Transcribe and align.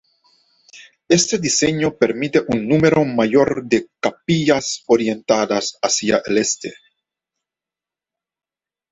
Este 1.09 1.37
diseño 1.37 1.95
permite 1.95 2.41
un 2.47 2.67
número 2.67 3.05
mayor 3.05 3.63
de 3.67 3.87
capillas 3.99 4.81
orientadas 4.87 5.77
hacia 5.83 6.23
el 6.25 6.39
este. 6.39 6.73